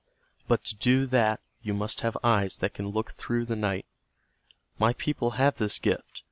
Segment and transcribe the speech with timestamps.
[0.47, 3.85] But to do that you must have eyes that can look through the night.
[4.79, 6.19] My people have this gift.